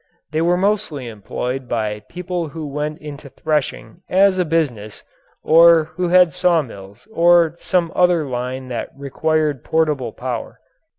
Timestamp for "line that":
8.25-8.89